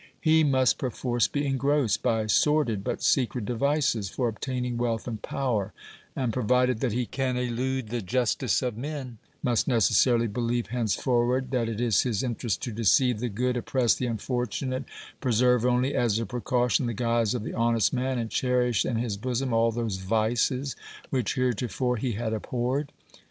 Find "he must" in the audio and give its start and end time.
0.19-0.79